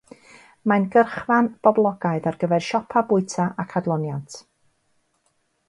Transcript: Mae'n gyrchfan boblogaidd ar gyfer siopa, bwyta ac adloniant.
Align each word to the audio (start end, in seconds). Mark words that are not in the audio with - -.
Mae'n 0.71 0.87
gyrchfan 0.95 1.49
boblogaidd 1.67 2.31
ar 2.33 2.39
gyfer 2.45 2.65
siopa, 2.69 3.05
bwyta 3.13 3.47
ac 3.65 3.79
adloniant. 3.83 4.41